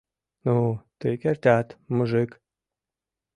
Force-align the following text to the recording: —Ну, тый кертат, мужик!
—Ну, 0.45 0.55
тый 0.99 1.13
кертат, 1.21 1.67
мужик! 1.95 2.31